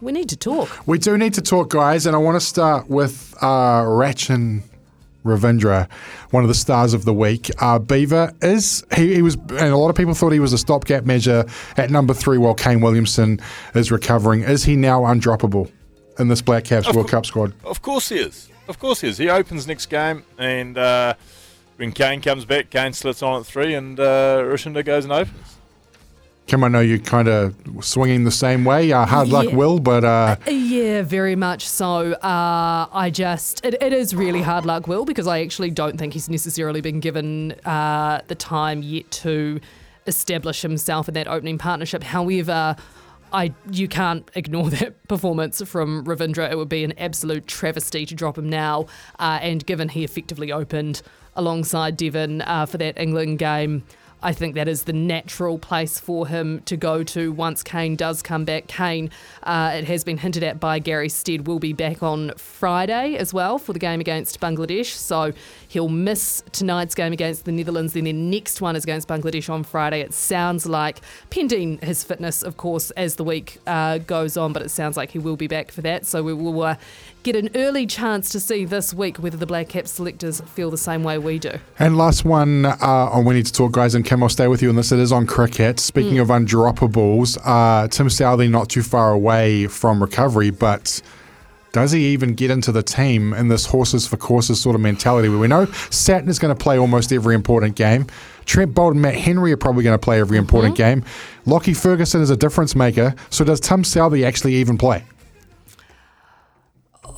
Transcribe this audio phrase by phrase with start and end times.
[0.00, 0.86] we need to talk.
[0.86, 4.62] We do need to talk, guys, and I want to start with uh, Rachin
[5.24, 5.90] Ravindra,
[6.30, 7.50] one of the stars of the week.
[7.60, 10.58] Uh, Beaver is he, he was, and a lot of people thought he was a
[10.58, 11.44] stopgap measure
[11.76, 13.40] at number three while Kane Williamson
[13.74, 14.42] is recovering.
[14.42, 15.70] Is he now undroppable
[16.18, 17.52] in this Black Caps World Cup squad?
[17.64, 18.48] Of course he is.
[18.68, 19.18] Of course he is.
[19.18, 21.14] He opens next game, and uh,
[21.76, 25.56] when Kane comes back, Kane slits on at three, and uh, Rishinda goes and opens.
[26.46, 28.92] Kim, I know you're kind of swinging the same way.
[28.92, 29.56] Uh, hard luck, Yeah.
[29.56, 32.12] Will, but uh, Yeah, very much so.
[32.12, 36.12] Uh, I just, it, it is really hard luck, Will, because I actually don't think
[36.12, 39.60] he's necessarily been given uh, the time yet to
[40.06, 42.04] establish himself in that opening partnership.
[42.04, 42.76] However,
[43.32, 46.50] I you can't ignore that performance from Ravindra.
[46.50, 48.86] It would be an absolute travesty to drop him now.
[49.18, 51.02] Uh, and given he effectively opened
[51.34, 53.82] alongside Devon uh, for that England game,
[54.22, 58.22] I think that is the natural place for him to go to once Kane does
[58.22, 58.66] come back.
[58.66, 59.10] Kane,
[59.42, 63.34] uh, it has been hinted at by Gary Stead, will be back on Friday as
[63.34, 64.86] well for the game against Bangladesh.
[64.86, 65.32] So
[65.68, 67.92] he'll miss tonight's game against the Netherlands.
[67.92, 70.00] Then the next one is against Bangladesh on Friday.
[70.00, 74.62] It sounds like, pending his fitness, of course, as the week uh, goes on, but
[74.62, 76.06] it sounds like he will be back for that.
[76.06, 76.76] So we will uh,
[77.22, 80.78] get an early chance to see this week whether the Black Caps selectors feel the
[80.78, 81.52] same way we do.
[81.78, 84.62] And last one uh, on We Need to Talk, guys, and Kim, I'll stay with
[84.62, 84.92] you on this.
[84.92, 85.80] It is on cricket.
[85.80, 91.02] Speaking of undroppables, uh, Tim Southee not too far away from recovery, but
[91.72, 95.28] does he even get into the team in this horses for courses sort of mentality
[95.28, 98.06] where we know Santner is going to play almost every important game?
[98.44, 101.04] Trent Boult and Matt Henry are probably going to play every important game.
[101.44, 103.12] Lockie Ferguson is a difference maker.
[103.30, 105.04] So does Tim Southee actually even play?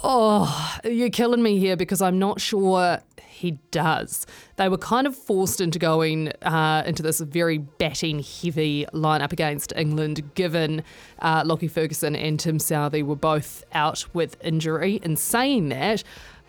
[0.02, 3.02] Oh, you're killing me here because I'm not sure
[3.39, 4.27] he does.
[4.56, 9.72] They were kind of forced into going uh, into this very batting heavy lineup against
[9.77, 10.83] England, given
[11.20, 15.00] uh, Lockie Ferguson and Tim Southee were both out with injury.
[15.03, 16.03] In saying that,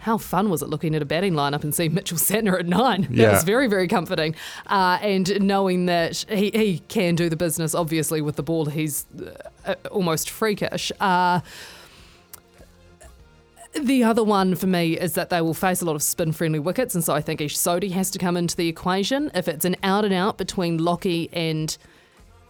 [0.03, 3.01] how fun was it looking at a batting lineup and seeing Mitchell Santner at nine?
[3.01, 3.31] That Yeah.
[3.33, 4.33] was very, very comforting.
[4.65, 9.05] Uh, and knowing that he, he can do the business, obviously, with the ball, he's
[9.65, 10.91] uh, almost freakish.
[11.01, 11.41] Uh,
[13.73, 16.59] the other one for me is that they will face a lot of spin friendly
[16.59, 19.29] wickets, and so I think Ish Sodhi has to come into the equation.
[19.33, 21.77] If it's an out and out between Lockie and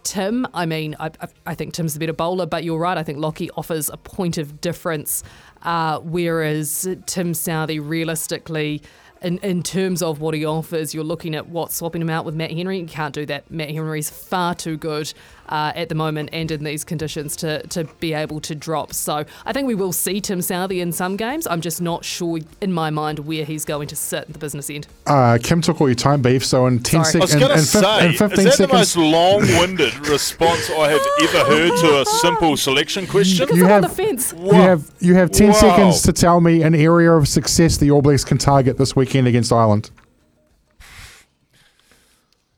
[0.02, 2.96] Tim, I mean, I, I- I think Tim's the better bowler, but you're right.
[2.96, 5.22] I think Lockie offers a point of difference,
[5.62, 8.82] uh, whereas Tim Southee, realistically,
[9.22, 12.34] in, in terms of what he offers, you're looking at what swapping him out with
[12.34, 12.78] Matt Henry.
[12.78, 13.50] You can't do that.
[13.50, 15.12] Matt Henry's far too good
[15.48, 18.92] uh, at the moment and in these conditions to, to be able to drop.
[18.94, 21.46] So I think we will see Tim Southee in some games.
[21.46, 24.70] I'm just not sure in my mind where he's going to sit at the business
[24.70, 24.86] end.
[25.06, 26.44] Uh, Kim took all your time, beef.
[26.44, 27.20] So in 10 Sorry.
[27.20, 28.72] I was seconds, going in, to in, fif- say, in is 15 that the seconds,
[28.72, 33.44] most long-winded response I have ever heard to a simple selection question?
[33.46, 34.32] Because You I'm on have- the fence.
[34.32, 35.54] You have you have ten Wow.
[35.54, 39.26] seconds to tell me an area of success the All Blacks can target this weekend
[39.26, 39.90] against Ireland.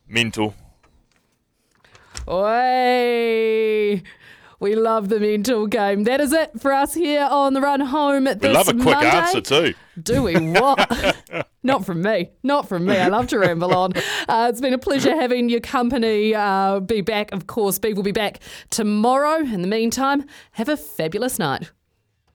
[0.07, 0.55] Mental.
[2.29, 4.03] Oi!
[4.61, 6.05] We love the mental game.
[6.05, 8.25] That is it for us here on the run home.
[8.25, 9.09] We this love a quick Monday.
[9.09, 9.75] answer too.
[10.01, 10.35] Do we?
[10.51, 11.49] What?
[11.63, 12.31] Not from me.
[12.43, 12.99] Not from me.
[12.99, 13.95] I love to ramble on.
[14.29, 16.35] Uh, it's been a pleasure having your company.
[16.35, 17.79] Uh, be back, of course.
[17.79, 19.39] Beef will be back tomorrow.
[19.39, 21.73] In the meantime, have a fabulous night.